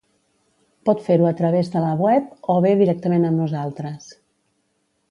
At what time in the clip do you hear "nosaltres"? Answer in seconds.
3.45-4.15